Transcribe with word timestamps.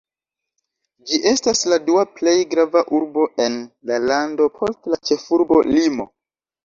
Ĝi 1.09 1.19
estas 1.31 1.59
la 1.73 1.77
dua 1.89 2.05
plej 2.15 2.33
grava 2.53 2.83
urbo 3.01 3.27
en 3.47 3.59
la 3.91 4.01
lando, 4.13 4.49
post 4.57 4.93
la 4.95 5.01
ĉefurbo 5.11 5.61
Limo. 5.73 6.09